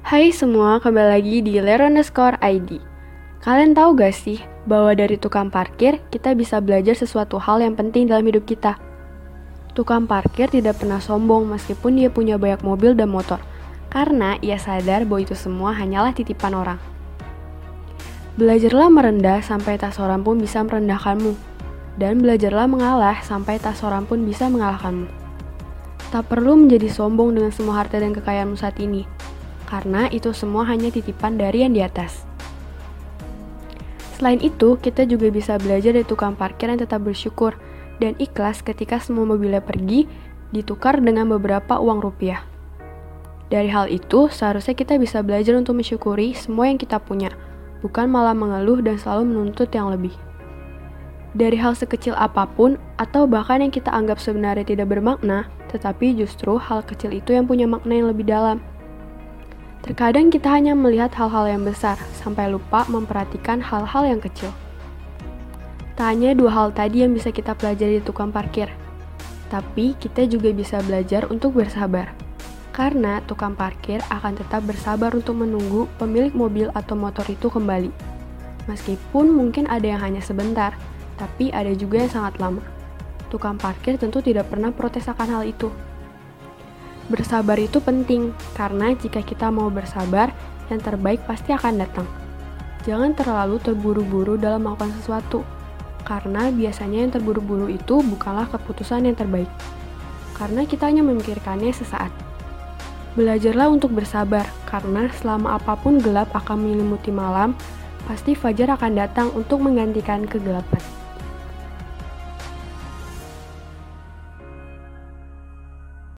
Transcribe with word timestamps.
Hai 0.00 0.32
semua, 0.32 0.80
kembali 0.80 1.12
lagi 1.12 1.36
di 1.44 1.60
Leronescore 1.60 2.40
ID. 2.40 2.80
Kalian 3.44 3.76
tahu 3.76 4.00
gak 4.00 4.16
sih 4.16 4.40
bahwa 4.64 4.96
dari 4.96 5.20
tukang 5.20 5.52
parkir 5.52 6.00
kita 6.08 6.32
bisa 6.32 6.56
belajar 6.56 6.96
sesuatu 6.96 7.36
hal 7.36 7.60
yang 7.60 7.76
penting 7.76 8.08
dalam 8.08 8.24
hidup 8.24 8.48
kita? 8.48 8.80
Tukang 9.76 10.08
parkir 10.08 10.48
tidak 10.48 10.80
pernah 10.80 11.04
sombong 11.04 11.52
meskipun 11.52 12.00
dia 12.00 12.08
punya 12.08 12.40
banyak 12.40 12.64
mobil 12.64 12.96
dan 12.96 13.12
motor, 13.12 13.44
karena 13.92 14.40
ia 14.40 14.56
sadar 14.56 15.04
bahwa 15.04 15.20
itu 15.20 15.36
semua 15.36 15.76
hanyalah 15.76 16.16
titipan 16.16 16.56
orang. 16.56 16.80
Belajarlah 18.40 18.88
merendah 18.88 19.44
sampai 19.44 19.76
tak 19.76 19.92
seorang 19.92 20.24
pun 20.24 20.40
bisa 20.40 20.64
merendahkanmu, 20.64 21.36
dan 22.00 22.24
belajarlah 22.24 22.64
mengalah 22.72 23.20
sampai 23.20 23.60
tak 23.60 23.76
seorang 23.76 24.08
pun 24.08 24.24
bisa 24.24 24.48
mengalahkanmu. 24.48 25.12
Tak 26.08 26.24
perlu 26.32 26.56
menjadi 26.56 26.88
sombong 26.88 27.36
dengan 27.36 27.52
semua 27.52 27.84
harta 27.84 28.00
dan 28.00 28.16
kekayaanmu 28.16 28.56
saat 28.56 28.80
ini, 28.80 29.04
karena 29.70 30.10
itu 30.10 30.34
semua 30.34 30.66
hanya 30.66 30.90
titipan 30.90 31.38
dari 31.38 31.62
yang 31.62 31.70
di 31.70 31.80
atas. 31.80 32.26
Selain 34.18 34.42
itu, 34.42 34.76
kita 34.76 35.06
juga 35.06 35.30
bisa 35.30 35.56
belajar 35.56 35.94
dari 35.96 36.04
tukang 36.04 36.34
parkir 36.36 36.68
yang 36.68 36.82
tetap 36.82 37.00
bersyukur 37.00 37.56
dan 38.02 38.18
ikhlas 38.20 38.60
ketika 38.60 39.00
semua 39.00 39.24
mobilnya 39.24 39.62
pergi 39.62 40.04
ditukar 40.50 40.98
dengan 40.98 41.30
beberapa 41.30 41.78
uang 41.78 42.02
rupiah. 42.02 42.42
Dari 43.48 43.70
hal 43.70 43.88
itu, 43.88 44.28
seharusnya 44.28 44.74
kita 44.74 44.98
bisa 44.98 45.22
belajar 45.24 45.56
untuk 45.56 45.78
mensyukuri 45.78 46.34
semua 46.34 46.68
yang 46.68 46.76
kita 46.76 46.98
punya, 47.00 47.32
bukan 47.80 48.10
malah 48.10 48.34
mengeluh 48.34 48.82
dan 48.82 48.98
selalu 48.98 49.32
menuntut 49.32 49.70
yang 49.72 49.88
lebih. 49.88 50.12
Dari 51.30 51.54
hal 51.54 51.78
sekecil 51.78 52.12
apa 52.18 52.46
pun, 52.46 52.74
atau 52.98 53.24
bahkan 53.24 53.62
yang 53.62 53.70
kita 53.70 53.90
anggap 53.94 54.18
sebenarnya 54.18 54.66
tidak 54.66 54.90
bermakna, 54.90 55.46
tetapi 55.70 56.18
justru 56.18 56.58
hal 56.58 56.82
kecil 56.82 57.14
itu 57.14 57.34
yang 57.34 57.46
punya 57.46 57.70
makna 57.70 58.02
yang 58.02 58.10
lebih 58.10 58.26
dalam. 58.26 58.58
Terkadang 59.80 60.28
kita 60.28 60.52
hanya 60.52 60.76
melihat 60.76 61.08
hal-hal 61.16 61.48
yang 61.48 61.64
besar, 61.64 61.96
sampai 62.20 62.52
lupa 62.52 62.84
memperhatikan 62.86 63.64
hal-hal 63.64 64.04
yang 64.04 64.20
kecil. 64.20 64.52
Tak 65.96 66.16
hanya 66.16 66.36
dua 66.36 66.52
hal 66.52 66.68
tadi 66.72 67.00
yang 67.04 67.16
bisa 67.16 67.32
kita 67.32 67.56
pelajari 67.56 68.00
di 68.00 68.04
tukang 68.04 68.28
parkir, 68.28 68.68
tapi 69.48 69.96
kita 69.96 70.28
juga 70.28 70.52
bisa 70.52 70.80
belajar 70.84 71.28
untuk 71.32 71.56
bersabar. 71.56 72.12
Karena 72.70 73.20
tukang 73.26 73.58
parkir 73.58 74.00
akan 74.08 74.38
tetap 74.38 74.64
bersabar 74.64 75.12
untuk 75.12 75.36
menunggu 75.36 75.90
pemilik 75.98 76.32
mobil 76.32 76.68
atau 76.72 76.94
motor 76.94 77.26
itu 77.28 77.50
kembali. 77.50 77.90
Meskipun 78.68 79.32
mungkin 79.32 79.66
ada 79.66 79.84
yang 79.84 80.00
hanya 80.00 80.22
sebentar, 80.22 80.76
tapi 81.18 81.50
ada 81.50 81.72
juga 81.74 82.04
yang 82.04 82.12
sangat 82.12 82.38
lama. 82.38 82.62
Tukang 83.28 83.58
parkir 83.58 83.98
tentu 84.00 84.22
tidak 84.22 84.48
pernah 84.48 84.72
protes 84.72 85.10
akan 85.10 85.28
hal 85.40 85.42
itu. 85.44 85.68
Bersabar 87.10 87.58
itu 87.58 87.82
penting, 87.82 88.30
karena 88.54 88.94
jika 88.94 89.18
kita 89.18 89.50
mau 89.50 89.66
bersabar, 89.66 90.30
yang 90.70 90.78
terbaik 90.78 91.18
pasti 91.26 91.50
akan 91.50 91.82
datang. 91.82 92.06
Jangan 92.86 93.18
terlalu 93.18 93.58
terburu-buru 93.58 94.38
dalam 94.38 94.62
melakukan 94.62 94.94
sesuatu, 95.02 95.42
karena 96.06 96.54
biasanya 96.54 97.02
yang 97.02 97.10
terburu-buru 97.10 97.66
itu 97.66 97.98
bukanlah 97.98 98.46
keputusan 98.54 99.10
yang 99.10 99.18
terbaik. 99.18 99.50
Karena 100.38 100.62
kita 100.62 100.86
hanya 100.86 101.02
memikirkannya 101.02 101.74
sesaat. 101.74 102.14
Belajarlah 103.18 103.66
untuk 103.74 103.90
bersabar, 103.90 104.46
karena 104.70 105.10
selama 105.18 105.58
apa 105.58 105.74
pun 105.74 105.98
gelap 105.98 106.30
akan 106.30 106.62
menyelimuti 106.62 107.10
malam, 107.10 107.58
pasti 108.06 108.38
fajar 108.38 108.70
akan 108.78 108.94
datang 108.94 109.28
untuk 109.34 109.58
menggantikan 109.58 110.30
kegelapan. 110.30 110.99